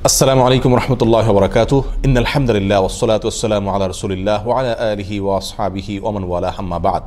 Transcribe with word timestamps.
السلام 0.00 0.42
عليكم 0.42 0.72
ورحمة 0.72 0.98
الله 1.02 1.30
وبركاته. 1.30 1.84
إن 2.04 2.18
الحمد 2.18 2.50
لله 2.50 2.80
والصلاة 2.80 3.20
والسلام 3.24 3.68
على 3.68 3.86
رسول 3.86 4.12
الله 4.12 4.48
وعلى 4.48 4.76
آله 4.80 5.20
وأصحابه 5.20 6.00
ومن 6.02 6.24
والاه. 6.24 6.54
أما 6.60 6.78
بعد 6.78 7.02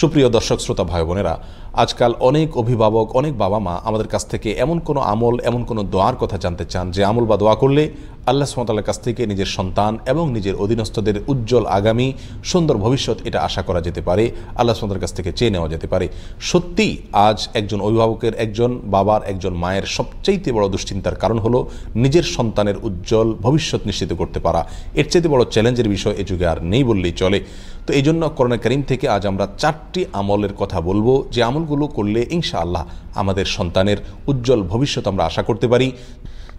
সুপ্রিয় 0.00 0.28
দর্শক, 0.36 0.58
শ্রোতা 0.64 0.84
ভাই 0.90 1.02
বোনেরা, 1.08 1.34
আজকাল 1.82 2.12
অনেক 2.28 2.48
অভিভাবক, 2.62 3.06
অনেক 3.20 3.32
বাবা 3.42 3.58
মা 3.66 3.74
আমাদের 3.88 4.08
কাছ 4.14 4.22
থেকে 4.32 4.48
এমন 4.64 4.78
কোনো 4.88 5.00
আমল, 5.12 5.34
এমন 5.50 5.62
কোনো 5.70 5.82
দোয়ার 5.92 6.16
কথা 6.22 6.36
জানতে 6.44 6.64
চান 6.72 6.86
যে 6.94 7.00
আমল 7.10 7.24
বা 7.30 7.36
দোয়া 7.42 7.56
করলে 7.62 7.82
আল্লাহ 8.30 8.46
সুমতাল্লার 8.50 8.88
কাছ 8.90 8.98
থেকে 9.06 9.22
নিজের 9.32 9.50
সন্তান 9.56 9.92
এবং 10.12 10.24
নিজের 10.36 10.54
অধীনস্থদের 10.64 11.16
উজ্জ্বল 11.32 11.64
আগামী, 11.78 12.08
সুন্দর 12.50 12.76
ভবিষ্যৎ 12.84 13.18
এটা 13.28 13.38
আশা 13.48 13.62
করা 13.68 13.80
যেতে 13.86 14.00
পারে, 14.08 14.24
আল্লাহ 14.60 14.74
সুমতার 14.78 15.02
কাছ 15.04 15.12
থেকে 15.18 15.30
চেয়ে 15.38 15.52
নেওয়া 15.54 15.68
যেতে 15.68 15.86
পারে। 15.92 16.06
সত্যি, 16.50 16.88
আজ 17.28 17.38
একজন 17.60 17.80
অভিভাবকের, 17.86 18.32
একজন 18.44 18.70
বাবার, 18.94 19.20
একজন 19.32 19.52
মায়ের 19.62 19.86
সবচাইতে 19.96 20.48
বড় 20.56 20.66
দুশ্চিন্তার 20.74 21.20
কারণ 21.22 21.38
হলো 21.38 21.58
নিজের 22.04 22.26
সন্তানের 22.36 22.76
উজ্জ্বল 22.86 23.28
ভবিষ্যৎ 23.46 23.80
নিশ্চিত 23.90 24.10
করতে 24.20 24.38
পারা। 24.46 24.60
এর 25.00 25.06
চাইতে 25.12 25.28
বড় 25.34 25.42
চ্যালেঞ্জের 25.54 25.88
বিষয় 25.94 26.14
এ 26.22 26.24
যুগে 26.30 26.46
আর 26.52 26.58
নেই 26.72 26.84
বললেই 26.90 27.14
চলে। 27.22 27.38
তো 27.86 27.90
এই 27.92 28.02
জন্য 28.02 28.22
করোনা 28.28 28.56
করিম 28.56 28.82
থেকে 28.82 29.06
আজ 29.08 29.22
আমরা 29.26 29.46
চারটি 29.58 30.00
আমলের 30.12 30.52
কথা 30.56 30.78
বলব। 30.80 31.08
যে 31.30 31.40
আমলগুলো 31.42 31.84
করলে 31.86 32.20
ইনশাআল্লাহ 32.30 32.84
আমাদের 33.14 33.46
সন্তানের 33.56 33.96
উজ্জ্বল 34.26 34.60
ভবিষ্যৎ 34.62 35.04
আমরা 35.06 35.24
আশা 35.24 35.42
করতে 35.42 35.66
পারি। 35.68 35.92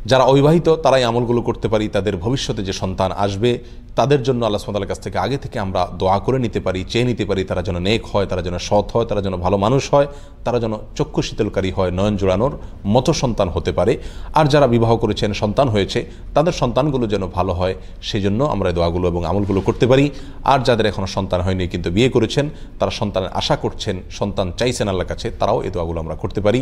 যারা 0.05 0.23
অবিবাহিত, 0.23 0.67
তারাই 0.83 1.03
আমলগুলো 1.03 1.41
করতে 1.41 1.67
পারি, 1.67 1.85
তাদের 1.87 2.17
ভবিষ্যতে 2.17 2.61
যে 2.63 2.73
সন্তান 2.73 3.11
আসবে, 3.25 3.51
তাদের 3.95 4.21
জন্য 4.23 4.41
আল্লাহ 4.45 4.61
সুমতালের 4.61 4.89
কাছ 4.89 4.99
থেকে 4.99 5.17
আগে 5.17 5.37
থেকে 5.37 5.57
আমরা 5.59 5.81
দোয়া 5.99 6.17
করে 6.19 6.39
নিতে 6.39 6.59
পারি, 6.59 6.79
চেয়ে 6.91 7.05
নিতে 7.05 7.25
পারি, 7.25 7.41
তারা 7.43 7.61
যেন 7.61 7.77
নেক 7.79 8.01
হয়, 8.05 8.25
তারা 8.25 8.41
যেন 8.41 8.57
সৎ 8.57 8.87
হয়, 8.95 9.05
তারা 9.05 9.21
যেন 9.21 9.35
ভালো 9.37 9.57
মানুষ 9.57 9.83
হয়, 9.93 10.07
তারা 10.45 10.59
যেন 10.59 10.73
চক্ষু 10.95 11.21
শীতলকারী 11.21 11.71
হয়, 11.71 11.91
নয়ন 11.91 12.15
জোড়ানোর 12.17 12.53
মতো 12.85 13.13
সন্তান 13.13 13.47
হতে 13.49 13.71
পারে। 13.71 13.97
আর 14.33 14.45
যারা 14.53 14.67
বিবাহ 14.67 14.91
করেছেন, 14.97 15.29
সন্তান 15.33 15.67
হয়েছে, 15.67 15.99
তাদের 16.33 16.53
সন্তানগুলো 16.61 17.07
যেন 17.07 17.23
ভালো 17.27 17.53
হয় 17.53 17.75
সেই 18.01 18.21
জন্য 18.21 18.43
আমরা 18.43 18.71
দোয়াগুলো 18.71 19.07
এবং 19.07 19.21
আমলগুলো 19.25 19.59
করতে 19.61 19.87
পারি। 19.87 20.05
আর 20.43 20.59
যাদের 20.67 20.85
এখনও 20.85 21.09
সন্তান 21.17 21.41
হয়নি 21.41 21.67
কিন্তু 21.67 21.89
বিয়ে 21.91 22.09
করেছেন, 22.09 22.49
তারা 22.79 22.91
সন্তানের 22.91 23.31
আশা 23.33 23.55
করছেন, 23.55 23.95
সন্তান 24.19 24.47
চাইছেন 24.59 24.87
আল্লাহর 24.87 25.09
কাছে, 25.09 25.27
তারাও 25.39 25.57
এই 25.61 25.71
দোয়াগুলো 25.75 25.99
আমরা 25.99 26.15
করতে 26.15 26.41
পারি। 26.41 26.61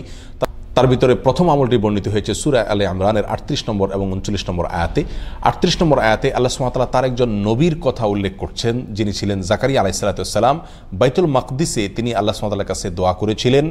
তার 0.76 0.88
ভিতরে 0.92 1.14
প্রথম 1.26 1.46
আমলটি 1.54 1.78
বর্ণিত 1.84 2.08
হয়েছে 2.14 2.34
সুরা 2.42 2.62
আলে 2.74 2.84
আমরানের 2.94 3.26
আটত্রিশ 3.34 3.62
নম্বর 3.70 3.88
এবং 3.96 4.06
উনচল্লিশ 4.16 4.44
নম্বর 4.50 4.66
আয়াতে। 4.78 5.02
আটত্রিশ 5.50 5.76
নম্বর 5.82 5.98
আয়াতে 6.08 6.28
আল্লাহ 6.38 6.52
সুমাতালা 6.56 6.88
তার 6.94 7.06
একজন 7.10 7.30
নবীর 7.48 7.76
কথা 7.86 8.04
উল্লেখ 8.14 8.34
করছেন, 8.42 8.76
যিনি 8.98 9.12
ছিলেন 9.20 9.38
জাকারিয়া 9.50 9.80
আলাইসালাতাম 9.84 10.56
বাইতুল 11.00 11.30
মাকদিসে 11.36 11.84
তিনি 11.96 12.10
আল্লাহ 12.20 12.34
সুমাতালার 12.38 12.70
কাছে 12.72 12.88
দোয়া 12.98 13.14
করেছিলেন, 13.22 13.66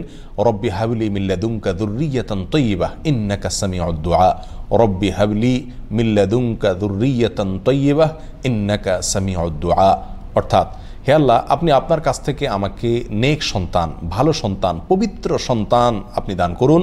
রব্বি 0.49 0.71
হাবলি 0.77 1.07
মিল্লাদুমকা 1.17 1.71
দুর্রিয়াতন 1.81 2.41
তৈবা 2.55 2.89
ইন্নাকা 3.11 3.49
সামি 3.59 3.79
দোয়া 4.07 4.29
রব্বি 4.83 5.09
হাবলি 5.17 5.55
মিল্লাদুমকা 5.97 6.71
দুর্রিয়াতন 6.83 7.49
তৈবা 7.67 8.07
ইন্নাকা 8.49 8.95
সামি 9.13 9.35
দোয়া 9.63 9.89
অর্থাৎ 10.39 10.69
হে 11.07 11.13
আল্লাহ, 11.21 11.39
আপনি 11.55 11.71
আপনার 11.81 12.01
কাছ 12.01 12.17
থেকে 12.27 12.45
আমাকে 12.49 12.91
নেক 13.23 13.41
সন্তান, 13.53 13.89
ভালো 14.09 14.33
সন্তান, 14.43 14.75
পবিত্র 14.89 15.31
সন্তান 15.49 15.93
আপনি 16.19 16.33
দান 16.35 16.53
করুন, 16.55 16.83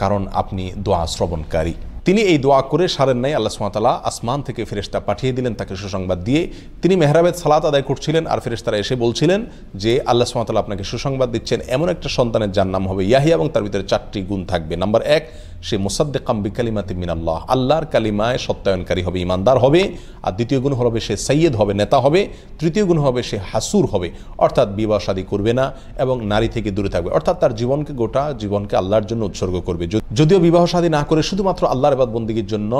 কারণ 0.00 0.22
আপনি 0.32 0.64
দোয়া 0.86 1.02
শ্রবণকারী। 1.06 1.74
তিনি 2.06 2.20
এই 2.32 2.38
দোয়া 2.44 2.60
করে 2.72 2.84
সারেন 2.96 3.18
নাই, 3.24 3.32
আল্লাহ 3.38 3.52
সুমাতালা 3.58 3.92
আসমান 4.10 4.38
থেকে 4.46 4.62
ফেরেস্তা 4.70 4.98
পাঠিয়ে 5.08 5.32
দিলেন 5.36 5.52
তাকে 5.60 5.74
সুসংবাদ 5.82 6.18
দিয়ে। 6.28 6.42
তিনি 6.82 6.94
মেহরাবেদ 7.02 7.34
সালাত 7.42 7.64
আদায় 7.70 7.84
করছিলেন 7.90 8.24
আর 8.32 8.38
ফেরেস্তারা 8.44 8.76
এসে 8.82 8.94
বলছিলেন 9.04 9.40
যে, 9.82 9.92
আল্লাহ 10.10 10.26
সুমাতালা 10.32 10.60
আপনাকে 10.64 10.84
সুসংবাদ 10.90 11.28
দিচ্ছেন, 11.34 11.58
এমন 11.76 11.88
একটা 11.94 12.08
সন্তানের 12.18 12.50
যার 12.56 12.68
নাম 12.74 12.84
হবে 12.90 13.02
ইয়াহিয়া 13.10 13.34
এবং 13.38 13.46
তার 13.54 13.64
ভিতরে 13.66 13.84
চারটি 13.90 14.20
গুণ 14.30 14.40
থাকবে। 14.50 14.74
নাম্বার 14.82 15.02
এক, 15.16 15.24
সে 15.66 15.76
মুসাদ্দেকাম 15.84 16.36
বিকালিমাতি 16.44 16.94
মিনাল্লাহ। 17.02 17.38
আল্লাহর 17.54 17.86
কালিমায় 17.94 18.38
সত্যায়নকারী 18.46 19.02
হবে, 19.06 19.18
ইমানদার 19.26 19.58
হবে। 19.64 19.82
আর 20.26 20.32
দ্বিতীয় 20.38 20.60
গুণ 20.64 20.74
হবে, 20.80 20.98
সে 21.06 21.14
সৈয়দ 21.26 21.54
হবে, 21.60 21.72
নেতা 21.80 21.98
হবে। 22.04 22.20
তৃতীয় 22.60 22.84
গুণ 22.88 22.98
হবে, 23.06 23.20
সে 23.30 23.36
হাসুর 23.50 23.84
হবে। 23.92 24.08
অর্থাৎ 24.44 24.68
বিবাহ 24.78 24.98
শাদী 25.06 25.24
করবে 25.32 25.52
না 25.58 25.64
এবং 26.04 26.16
নারী 26.32 26.48
থেকে 26.54 26.70
দূরে 26.76 26.90
থাকবে। 26.94 27.10
অর্থাৎ 27.18 27.36
তার 27.42 27.52
জীবনকে 27.60 27.92
গোটা 28.00 28.22
জীবনকে 28.42 28.74
আল্লাহর 28.80 29.06
জন্য 29.10 29.22
উৎসর্গ 29.30 29.56
করবে। 29.68 29.84
যদিও 30.18 30.38
বিবাহ 30.46 30.62
শাদী 30.72 30.88
না 30.96 31.02
করে 31.08 31.22
শুধুমাত্র 31.30 31.62
আল্লাহর 31.72 31.92
এবাদ 31.94 32.08
বন্দীগীর 32.16 32.48
জন্য 32.52 32.72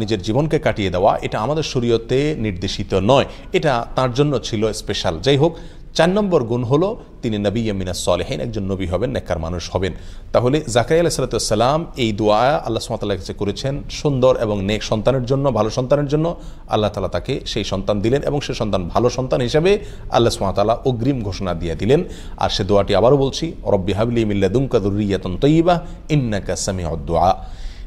নিজের 0.00 0.20
জীবনকে 0.26 0.58
কাটিয়ে 0.66 0.90
দেওয়া, 0.94 1.12
এটা 1.26 1.36
আমাদের 1.44 1.66
শরীয়তে 1.72 2.18
নির্দেশিত 2.44 2.92
নয়। 3.10 3.26
এটা 3.58 3.72
তার 3.96 4.10
জন্য 4.18 4.32
ছিল 4.48 4.62
স্পেশাল 4.80 5.14
যাই 5.26 5.38
হোক, 5.42 5.54
চার 5.98 6.10
নম্বর 6.18 6.40
গুণ 6.50 6.62
হলো, 6.70 6.88
তিনি 7.22 7.36
নবী 7.46 7.60
ইয়ামিনা 7.66 7.94
সলেহেন, 8.06 8.38
একজন 8.46 8.64
নবী 8.72 8.86
হবেন 8.92 9.10
নেকার 9.16 9.38
মানুষ 9.46 9.64
হবেন। 9.74 9.92
তাহলে 10.34 10.56
জাকাই 10.74 10.98
আলাহ 11.02 11.12
সালাতাম 11.16 11.80
এই 12.02 12.10
দোয়া 12.20 12.40
আল্লাহ 12.66 12.82
সুমাতাল্লাহ 12.86 13.16
কাছে 13.20 13.34
করেছেন, 13.40 13.74
সুন্দর 14.00 14.32
এবং 14.44 14.56
নেক 14.68 14.82
সন্তানের 14.90 15.24
জন্য, 15.30 15.44
ভালো 15.58 15.70
সন্তানের 15.78 16.08
জন্য। 16.12 16.26
আল্লাহ 16.74 16.90
তালা 16.94 17.10
তাকে 17.16 17.34
সেই 17.52 17.64
সন্তান 17.72 17.96
দিলেন 18.04 18.20
এবং 18.28 18.38
সে 18.46 18.52
সন্তান 18.60 18.82
ভালো 18.94 19.08
সন্তান 19.16 19.40
হিসেবে 19.48 19.72
আল্লাহ 20.16 20.32
সুমাতাল্লাহ 20.38 20.76
অগ্রিম 20.90 21.18
ঘোষণা 21.28 21.52
দিয়ে 21.60 21.74
দিলেন। 21.80 22.00
আর 22.44 22.50
সে 22.56 22.62
দোয়াটি 22.70 22.92
আবারও 23.00 23.18
বলছি, 23.24 23.46
রব্বি 23.74 23.92
হাবলি 23.98 24.20
মিল্লা 24.30 24.48
দুমকাদুরিয়াতন 24.54 25.32
তৈবা 25.44 25.74
ইন্নাকা 26.14 26.54
সামি 26.64 26.82
দোয়া। 27.08 27.30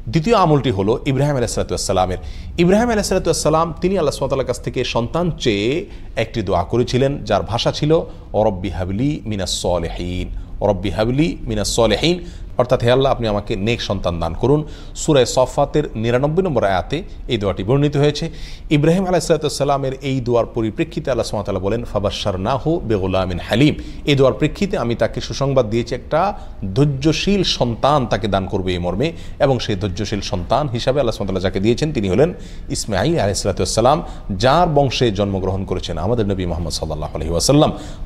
দ্বিতীয় 0.07 0.35
আমলটি 0.35 0.71
হলো 0.71 0.99
ইব্রাহিম 1.05 1.35
আলাইসালাতামের 1.37 2.17
ইব্রাহিম 2.57 2.89
আলাইসালাতাম 2.89 3.73
তিনি 3.81 3.97
আল্লাহ 3.97 4.13
সুমতাল্লাহ 4.13 4.47
কাছ 4.47 4.59
থেকে 4.63 4.83
সন্তান 4.83 5.31
চেয়ে 5.31 5.85
একটি 6.15 6.41
দোয়া 6.41 6.63
করেছিলেন, 6.63 7.23
যার 7.23 7.43
ভাষা 7.43 7.71
ছিল 7.71 7.91
অরব্বি 8.33 8.69
হাবলি 8.69 9.21
মিনাস 9.25 9.53
অরব্বি 10.63 10.89
হাবলি 10.97 11.27
মিনাস 11.49 11.69
সলেহীন। 11.77 12.17
অর্থাৎ 12.61 12.79
হে 12.85 12.91
আল্লাহ, 12.95 13.09
আপনি 13.15 13.25
আমাকে 13.33 13.53
নেক 13.67 13.79
সন্তান 13.89 14.15
দান 14.21 14.33
করুন। 14.41 14.61
সুরায় 15.01 15.29
সফাতের 15.35 15.85
নিরানব্বই 16.03 16.43
নম্বর 16.47 16.63
আয়াতে 16.71 16.97
এই 17.33 17.37
দোয়াটি 17.41 17.63
বর্ণিত 17.69 17.95
হয়েছে। 18.03 18.25
ইব্রাহিম 18.77 19.03
আলাহিসাল্লামের 19.09 19.93
এই 20.09 20.17
দোয়ার 20.27 20.47
পরিপ্রেক্ষিতে 20.55 21.07
আল্লাহ 21.11 21.27
সুমাতাল্লাহ 21.31 21.63
বলেন 21.67 21.81
ফাবাসার 21.91 22.37
নাহু 22.47 22.71
বেগুলামিন 22.89 23.39
হালিম। 23.47 23.73
এই 24.09 24.15
দোয়ার 24.19 24.35
প্রেক্ষিতে 24.39 24.75
আমি 24.83 24.93
তাকে 25.01 25.19
সুসংবাদ 25.27 25.65
দিয়েছি, 25.73 25.91
একটা 25.99 26.21
ধৈর্যশীল 26.77 27.41
সন্তান 27.57 27.99
তাকে 28.11 28.27
দান 28.33 28.43
করবে 28.53 28.69
এই 28.75 28.81
মর্মে। 28.85 29.07
এবং 29.45 29.55
সেই 29.65 29.75
ধৈর্যশীল 29.83 30.21
সন্তান 30.31 30.63
হিসাবে 30.75 30.97
আল্লাহ 31.01 31.13
সুমাতাল্লাহ 31.15 31.43
যাকে 31.47 31.59
দিয়েছেন, 31.65 31.89
তিনি 31.95 32.07
হলেন 32.13 32.29
ইসমাইল 32.75 33.15
আলাইসালাতাম 33.23 33.97
যার 34.43 34.67
বংশে 34.77 35.05
জন্মগ্রহণ 35.19 35.61
করেছেন 35.69 35.95
আমাদের 36.05 36.25
নবী 36.31 36.43
মোহাম্মদ 36.51 36.73
সাল্লাহ 36.79 37.09
আলহি 37.17 37.31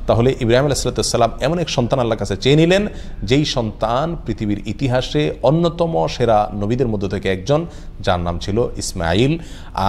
তাহলে 0.08 0.30
ইব্রাহিম 0.44 0.66
আলাইসালাতাম 0.68 1.30
এমন 1.46 1.56
এক 1.64 1.68
সন্তান 1.76 1.98
আল্লাহ 2.04 2.18
কাছে 2.22 2.36
চেয়ে 2.44 2.58
নিলেন 2.62 2.82
যেই 3.28 3.44
সন্তান 3.56 4.06
পৃথিবীর 4.24 4.60
ইতিহাসে 4.72 5.22
অন্যতম 5.48 5.92
সেরা 6.14 6.38
নবীদের 6.62 6.88
মধ্য 6.92 7.04
থেকে 7.14 7.26
একজন, 7.36 7.60
যার 8.06 8.20
নাম 8.26 8.36
ছিল 8.44 8.58
ইসমাইল 8.82 9.32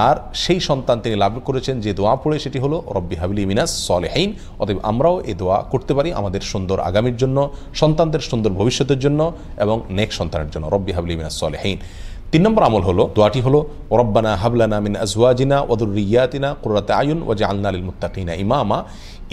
আর 0.05 0.15
সেই 0.43 0.59
সন্তান 0.69 0.97
তিনি 1.03 1.15
লাভ 1.23 1.33
করেছেন 1.47 1.75
যে 1.85 1.91
দোয়া 1.99 2.15
পড়ে, 2.23 2.37
সেটি 2.45 2.57
হলো, 2.63 2.77
রব্বি 2.97 3.15
হাবিলি 3.21 3.43
মিনাস 3.51 3.71
সলেহাইন 3.89 4.29
অতএব 4.61 4.79
আমরাও 4.91 5.15
এ 5.31 5.33
দোয়া 5.41 5.57
করতে 5.73 5.91
পারি 5.97 6.09
আমাদের 6.21 6.41
সুন্দর 6.51 6.77
আগামীর 6.89 7.17
জন্য, 7.21 7.37
সন্তানদের 7.81 8.23
সুন্দর 8.29 8.51
ভবিষ্যতের 8.59 8.99
জন্য 9.05 9.21
এবং 9.63 9.77
নেক্সট 9.99 10.17
সন্তানের 10.19 10.49
জন্য। 10.53 10.65
রব্বি 10.75 10.91
হাবিলি 10.95 11.15
মিনাস 11.19 11.35
সলেহাইন 11.43 11.77
তিন 12.31 12.41
নম্বর 12.45 12.63
আমল 12.69 12.83
হলো, 12.89 13.03
দোয়াটি 13.15 13.39
হলো, 13.45 13.59
রব্বানা 14.01 14.31
হাবলানা 14.41 14.77
মিন 14.85 14.93
আজওয়াজিনা 15.05 15.57
ওদুরিয়াতিনা 15.71 16.49
কুরাতে 16.63 16.93
আয়ুন 17.01 17.19
ওয়াজে 17.27 17.45
আল্লাহ 17.51 17.69
আলিল 17.71 17.85
মুত্তাকিনা 17.89 18.33
ইমামা। 18.43 18.79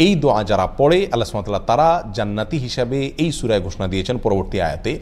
এই 0.04 0.12
দোয়া 0.22 0.38
যারা 0.50 0.66
পড়ে, 0.78 0.98
আল্লাহ 1.12 1.26
সুমতাল্লাহ 1.28 1.64
তারা 1.70 1.88
জান্নাতি 2.16 2.56
হিসাবে 2.64 2.98
এই 3.22 3.30
সুরায় 3.38 3.62
ঘোষণা 3.66 3.86
দিয়েছেন 3.92 4.16
পরবর্তী 4.24 4.56
আয়াতে। 4.66 4.92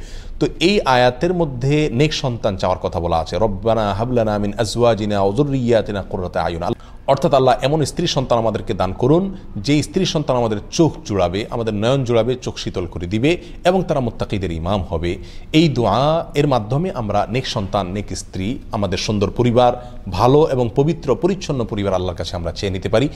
তো 0.40 0.44
এই 0.68 0.76
আয়াতের 0.96 1.32
মধ্যে 1.40 1.76
নেক 2.00 2.12
সন্তান 2.22 2.54
চাওয়ার 2.60 2.80
কথা 2.84 2.98
বলা 3.04 3.18
আছে, 3.22 3.34
রব্বানা 3.44 3.84
হাবলানা 3.98 4.34
মিন 4.42 4.52
আজওয়াজিনা 4.62 5.16
ওদুরিয়াতিনা 5.28 6.00
কুরাতে 6.10 6.38
আয়ুন। 6.46 6.64
অর্থাৎ 7.12 7.32
আল্লাহ 7.38 7.54
এমন 7.66 7.80
স্ত্রী 7.90 8.06
সন্তান 8.16 8.38
আমাদেরকে 8.44 8.72
দান 8.80 8.90
করুন 9.02 9.24
যে 9.66 9.74
স্ত্রী 9.86 10.04
সন্তান 10.14 10.34
আমাদের 10.42 10.58
চোখ 10.76 10.90
জুড়াবে, 11.08 11.40
আমাদের 11.54 11.74
নয়ন 11.82 12.00
জুড়াবে, 12.08 12.32
চোখ 12.44 12.54
শীতল 12.62 12.84
করে 12.94 13.06
দিবে 13.14 13.30
এবং 13.68 13.80
তারা 13.88 14.00
মোত্তাকিদের 14.06 14.52
ইমাম 14.60 14.80
হবে। 14.90 15.12
এই 15.58 15.66
দোয়া 15.76 16.00
এর 16.40 16.46
মাধ্যমে 16.54 16.88
আমরা 17.00 17.20
নেক 17.34 17.46
সন্তান, 17.54 17.84
নেক 17.96 18.08
স্ত্রী, 18.22 18.48
আমাদের 18.76 18.98
সুন্দর 19.06 19.28
পরিবার, 19.38 19.72
ভালো 20.18 20.40
এবং 20.54 20.66
পবিত্র, 20.78 21.08
পরিচ্ছন্ন 21.22 21.60
পরিবার 21.70 21.96
আল্লাহর 21.98 22.18
কাছে 22.20 22.32
আমরা 22.38 22.52
চেয়ে 22.58 22.74
নিতে 22.76 22.88
পারি। 22.94 23.06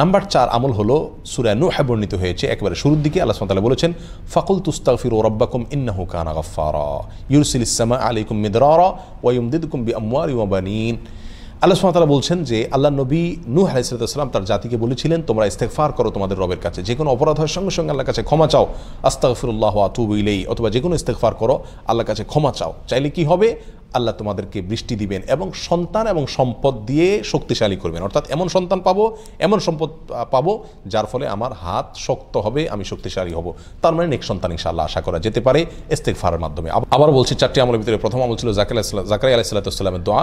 নাম্বার 0.00 0.22
চার 0.32 0.46
আমল 0.56 0.72
হলো 0.78 0.96
সুরানু 1.32 1.66
বর্ণিত 1.88 2.12
হয়েছে, 2.22 2.44
একেবারে 2.54 2.76
শুরুর 2.82 3.00
দিকে 3.04 3.18
আল্লাহ 3.22 3.36
সাল্লাহ 3.36 3.66
বলেছেন 3.68 3.90
ফাকুল 4.32 4.58
তুস্তাফির 4.66 5.12
ও 5.16 5.20
রব্বাকুম 5.28 5.62
ইন্নাহু 5.76 6.02
কানা 6.12 6.32
গফারা 6.38 6.88
ইউরসিল 7.32 7.64
ইসলামা 7.68 7.96
আলাইকুম 8.08 8.36
মিদরারা 8.44 8.88
ওয়ুমদিদকুম 9.24 9.78
বি 9.86 9.92
আমওয়ারি 10.00 10.34
ওয়াবানিন 10.38 10.96
আল্লাহ 11.62 11.78
সুমাতারা 11.78 12.06
বলছেন 12.06 12.44
যে, 12.44 12.68
আল্লাহ 12.70 12.90
নবী 12.92 13.36
নূহ 13.48 13.66
আলাইসালাম 13.70 14.28
তার 14.28 14.44
জাতিকে 14.44 14.76
বলেছিলেন, 14.76 15.22
তোমরা 15.22 15.46
ইস্তেকফার 15.46 15.92
করো 15.92 16.10
তোমাদের 16.10 16.38
রবের 16.38 16.58
কাছে। 16.58 16.82
যে 16.82 16.94
কোনো 16.94 17.10
অপরাধ 17.10 17.36
হয় 17.40 17.46
সঙ্গে 17.46 17.70
সঙ্গে 17.70 17.90
আল্লাহর 17.90 18.06
কাছে 18.06 18.22
ক্ষমা 18.22 18.46
চাও। 18.46 18.66
আস্তাগফিরুল্লাহ 19.02 19.78
আতুব 19.78 20.16
ইলেই 20.16 20.46
অথবা 20.46 20.70
যে 20.70 20.80
কোনো 20.80 20.94
ইস্তেকফার 20.94 21.34
করো, 21.34 21.64
আল্লাহর 21.86 22.06
কাছে 22.06 22.24
ক্ষমা 22.24 22.52
চাও। 22.52 22.72
চাইলে 22.88 23.10
কি 23.10 23.24
হবে? 23.24 23.56
আল্লাহ 23.96 24.14
তোমাদেরকে 24.20 24.58
বৃষ্টি 24.70 24.94
দিবেন 25.02 25.20
এবং 25.34 25.46
সন্তান 25.68 26.04
এবং 26.12 26.22
সম্পদ 26.36 26.74
দিয়ে 26.90 27.08
শক্তিশালী 27.32 27.76
করবেন। 27.82 28.02
অর্থাৎ 28.06 28.24
এমন 28.34 28.46
সন্তান 28.56 28.80
পাবো, 28.86 29.04
এমন 29.46 29.58
সম্পদ 29.66 29.90
পাবো, 30.34 30.52
যার 30.92 31.06
ফলে 31.12 31.24
আমার 31.34 31.52
হাত 31.62 31.86
শক্ত 32.06 32.34
হবে, 32.44 32.62
আমি 32.74 32.84
শক্তিশালী 32.92 33.32
হব। 33.38 33.46
তার 33.82 33.92
মানে 33.96 34.06
নেক্সট 34.12 34.28
সন্তান 34.30 34.50
ইনশাআল্লাহ 34.56 34.84
আশা 34.90 35.00
করা 35.06 35.18
যেতে 35.24 35.40
পারে 35.46 35.60
ইস্তেকফারের 35.94 36.40
মাধ্যমে। 36.44 36.68
আবার 36.96 37.10
বলছি, 37.18 37.32
চারটি 37.40 37.58
আমলের 37.62 37.80
ভিতরে 37.82 37.98
প্রথম 38.04 38.20
আমল 38.24 38.36
ছিল 38.42 38.50
জাকারি 39.12 39.32
আলাহ 39.36 39.46
সাল্লামের 39.48 40.04
দোয়া। 40.08 40.22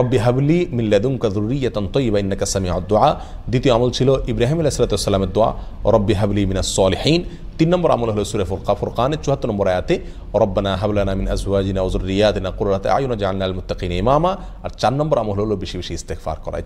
রব্বি 0.00 0.18
হাবলি 0.24 0.58
মিল্লাদুম 0.78 1.12
কাদুরিয়াতন 1.22 1.84
তৈবা 1.94 2.18
ইন্নাকা 2.22 2.46
সামিউদ 2.54 2.84
দোয়া। 2.92 3.08
দ্বিতীয় 3.52 3.72
আমল 3.76 3.90
ছিল 3.98 4.08
ইব্রাহিম 4.32 4.58
আলাহ 4.62 4.72
সাল্লামের 4.74 5.32
দোয়া। 5.36 5.50
রব্বি 5.96 6.14
হাবলি 6.20 6.42
মিনাস 6.50 6.68
সলিহীন। 6.78 7.20
তিন 7.58 7.68
নম্বর 7.72 7.90
আমল 7.96 8.08
হলো 8.14 8.24
সুরে 8.30 8.44
ফুরকা 8.50 8.72
ফুরকানের 8.80 9.20
চুয়াত্তর 9.24 9.48
নম্বর 9.50 9.66
আয়াতে, 9.72 9.94
রব্বানা 10.42 10.72
হাবলানা 10.80 11.12
মিন 11.18 11.26
আজওয়াজিনা 11.34 11.80
ওজুরিয়াতিনা 11.86 12.50
কুরাতে 12.58 12.88
আয়ুনা 12.96 13.16
জাআলনা 13.22 13.44
আল 13.48 13.54
মুত্তাকিনা 13.58 13.94
ইমামা 14.02 14.32
আর 14.64 14.70
চার 14.80 14.94
নম্বর 15.00 15.16
আমল 15.22 15.36
হলো 15.44 15.54
বেশি 15.62 15.76
বেশি 15.80 15.92
ইস্তেকফার 16.00 16.36
করা। 16.44 16.58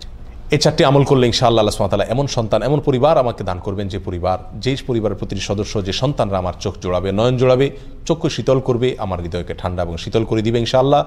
এই 0.55 0.59
চারটি 0.63 0.83
আমল 0.89 1.03
করলে 1.11 1.25
ইনশাআল্লাহ 1.31 1.61
আল্লাহ 1.63 1.75
ওয়া 1.81 2.07
এমন 2.15 2.27
সন্তান, 2.35 2.59
এমন 2.69 2.79
পরিবার 2.87 3.15
আমাকে 3.23 3.41
দান 3.49 3.59
করবেন 3.65 3.87
যে 3.93 3.99
পরিবার 4.07 4.37
যেই 4.63 4.77
পরিবারের 4.89 5.17
প্রতিটি 5.21 5.43
সদস্য, 5.49 5.73
যে 5.87 5.93
সন্তানরা 6.01 6.37
আমার 6.43 6.55
চোখ 6.63 6.73
জোড়াবে, 6.83 7.09
নয়ন 7.19 7.35
জোড়াবে 7.41 7.67
চক্ষু 8.07 8.27
শীতল 8.35 8.59
করবে, 8.67 8.87
আমার 9.05 9.19
হৃদয়কে 9.23 9.53
ঠান্ডা 9.61 9.81
এবং 9.85 9.95
শীতল 10.03 10.23
করে 10.29 10.41
দিবে 10.47 10.57
ইনশাআল্লাহ। 10.65 11.01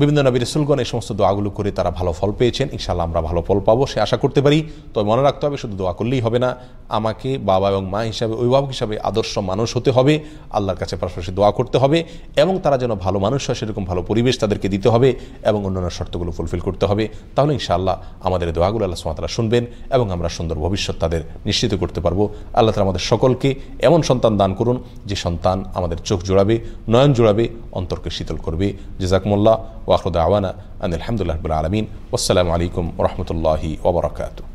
বিভিন্ন 0.00 0.18
নবী 0.28 0.38
রসুলগণ 0.38 0.78
এই 0.84 0.88
সমস্ত 0.92 1.10
দোয়াগুলো 1.20 1.50
করে 1.58 1.70
তারা 1.78 1.90
ভালো 1.98 2.12
ফল 2.18 2.30
পেয়েছেন, 2.38 2.66
ইনশাআল্লাহ 2.76 3.04
আমরা 3.08 3.20
ভালো 3.28 3.40
ফল 3.46 3.58
পাবো, 3.68 3.82
সে 3.92 3.98
আশা 4.06 4.16
করতে 4.22 4.40
পারি। 4.44 4.58
তবে 4.92 5.06
মনে 5.10 5.22
রাখতে 5.28 5.42
হবে, 5.46 5.56
শুধু 5.62 5.74
দোয়া 5.80 5.92
করলেই 5.98 6.20
হবে 6.26 6.38
না, 6.44 6.50
আমাকে 6.98 7.30
বাবা 7.50 7.66
এবং 7.72 7.82
মা 7.94 8.00
হিসাবে, 8.12 8.34
অভিভাবক 8.40 8.70
হিসাবে 8.74 8.94
আদর্শ 9.10 9.34
মানুষ 9.50 9.68
হতে 9.76 9.90
হবে, 9.96 10.14
আল্লাহর 10.56 10.78
কাছে 10.82 10.94
পাশাপাশি 11.02 11.30
দোয়া 11.38 11.50
করতে 11.58 11.76
হবে 11.82 11.98
এবং 12.42 12.54
তারা 12.64 12.76
যেন 12.82 12.92
ভালো 13.04 13.18
মানুষ 13.26 13.40
হয়, 13.46 13.58
সেরকম 13.60 13.84
ভালো 13.90 14.00
পরিবেশ 14.10 14.34
তাদেরকে 14.42 14.66
দিতে 14.74 14.88
হবে 14.94 15.08
এবং 15.50 15.60
অন্যান্য 15.68 15.90
শর্তগুলো 15.98 16.30
ফুলফিল 16.36 16.62
করতে 16.68 16.84
হবে। 16.90 17.04
তাহলে 17.36 17.52
ইনশাআল্লাহ 17.58 17.94
আমাদের 18.28 18.48
এই 18.52 18.56
আল্লাহ 18.86 19.00
সুমাতারা 19.02 19.30
শুনবেন 19.36 19.64
এবং 19.96 20.06
আমরা 20.14 20.28
সুন্দর 20.28 20.62
ভবিষ্যৎ 20.64 20.96
তাদের 21.02 21.22
নিশ্চিত 21.48 21.72
করতে 21.82 22.00
পারব। 22.04 22.20
আল্লাহ 22.58 22.72
তালা 22.72 22.86
আমাদের 22.88 23.04
সকলকে 23.12 23.48
এমন 23.88 24.00
সন্তান 24.10 24.32
দান 24.40 24.54
করুন, 24.54 24.76
যে 25.06 25.16
সন্তান 25.24 25.58
আমাদের 25.78 25.98
চোখ 26.08 26.18
জোড়াবে, 26.28 26.56
নয়ন 26.92 27.12
জোড়াবে, 27.12 27.44
অন্তরকে 27.78 28.10
শীতল 28.16 28.38
করবে। 28.46 28.66
জেজাকমুল্লাহ 29.00 29.56
ওয়াহরুদ 29.88 30.16
আওয়ানা 30.26 30.50
আন 30.84 30.90
আলহামদুলিল্লাহ 30.98 31.38
আলমিন। 31.60 31.84
আসসালামু 32.16 32.50
আলাইকুম 32.56 32.84
রহমতুল্লাহি 33.06 33.70
ওবরাকাতু 33.88 34.53